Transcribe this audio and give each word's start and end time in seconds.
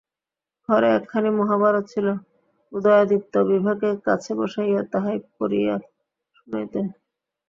ঘরে 0.69 0.87
একখানি 0.97 1.29
মহাভারত 1.39 1.85
ছিল, 1.93 2.07
উদয়াদিত্য 2.71 3.33
বিভাকে 3.49 3.89
কাছে 4.05 4.31
বসাইয়া 4.39 4.81
তাহাই 4.91 5.17
পড়িয়া 5.35 5.75
শুনাইতেন। 6.35 6.85